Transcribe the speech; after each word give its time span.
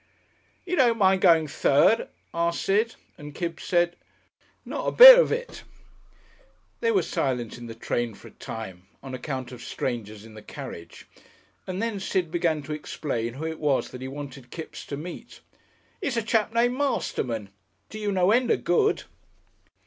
"You 0.65 0.75
don't 0.77 0.97
mind 0.97 1.21
going 1.21 1.47
third?" 1.47 2.07
asked 2.33 2.63
Sid, 2.63 2.95
and 3.19 3.35
Kipps 3.35 3.65
said, 3.65 3.95
"Nort 4.65 4.87
a 4.87 4.91
bit 4.97 5.19
of 5.19 5.31
it." 5.31 5.61
They 6.79 6.91
were 6.91 7.03
silent 7.03 7.55
in 7.59 7.67
the 7.67 7.75
train 7.75 8.15
for 8.15 8.27
a 8.27 8.31
time, 8.31 8.87
on 9.03 9.13
account 9.13 9.51
of 9.51 9.61
strangers 9.61 10.25
in 10.25 10.33
the 10.33 10.41
carriage, 10.41 11.05
and 11.67 11.83
then 11.83 11.99
Sid 11.99 12.31
began 12.31 12.63
to 12.63 12.73
explain 12.73 13.35
who 13.35 13.45
it 13.45 13.59
was 13.59 13.89
that 13.91 14.01
he 14.01 14.07
wanted 14.07 14.49
Kipps 14.49 14.87
to 14.87 14.97
meet. 14.97 15.41
"It's 16.01 16.17
a 16.17 16.23
chap 16.23 16.51
named 16.51 16.75
Masterman 16.75 17.49
do 17.91 17.99
you 17.99 18.11
no 18.11 18.31
end 18.31 18.49
of 18.49 18.63
good. 18.63 19.03